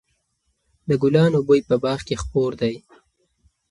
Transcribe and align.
د 0.87 0.89
ګلانو 1.01 1.39
بوی 1.47 1.61
په 1.69 1.75
باغ 1.83 1.99
کې 2.07 2.15
خپور 2.23 2.51
دی. 2.61 2.75